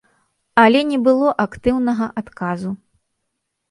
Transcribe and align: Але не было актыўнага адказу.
Але 0.63 0.81
не 0.93 0.99
было 1.09 1.35
актыўнага 1.45 2.05
адказу. 2.25 2.69